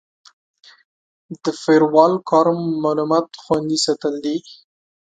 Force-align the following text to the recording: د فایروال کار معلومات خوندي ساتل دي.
د 1.43 1.45
فایروال 1.61 2.13
کار 2.29 2.45
معلومات 2.83 3.27
خوندي 3.43 3.77
ساتل 3.85 4.13
دي. 4.25 4.37